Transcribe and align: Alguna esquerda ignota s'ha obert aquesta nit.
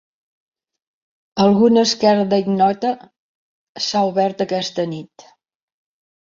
Alguna 1.43 1.83
esquerda 1.87 2.39
ignota 2.45 2.95
s'ha 3.89 4.03
obert 4.09 4.43
aquesta 4.47 4.89
nit. 4.97 5.29